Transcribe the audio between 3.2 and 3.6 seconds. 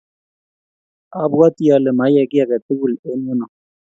yuno